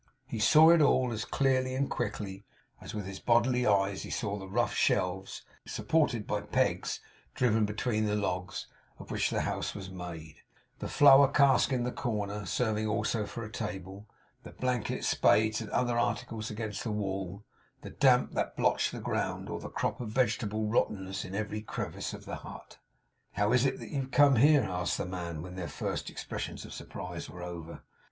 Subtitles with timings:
[0.25, 2.43] He saw it all as clearly and as quickly,
[2.81, 7.01] as with his bodily eyes he saw the rough shelves supported by pegs
[7.35, 8.65] driven between the logs,
[8.97, 10.37] of which the house was made;
[10.79, 14.07] the flour cask in the corner, serving also for a table;
[14.41, 17.43] the blankets, spades, and other articles against the walls;
[17.83, 22.11] the damp that blotched the ground; or the crop of vegetable rottenness in every crevice
[22.11, 22.79] of the hut.
[23.33, 26.65] 'How is it that you have come here?' asked the man, when their first expressions
[26.65, 27.83] of surprise were over.